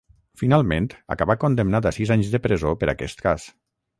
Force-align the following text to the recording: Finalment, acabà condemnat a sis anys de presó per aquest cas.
Finalment, 0.41 0.87
acabà 1.15 1.35
condemnat 1.43 1.87
a 1.89 1.93
sis 1.99 2.13
anys 2.17 2.33
de 2.37 2.43
presó 2.47 2.75
per 2.85 2.91
aquest 2.97 3.25
cas. 3.29 3.49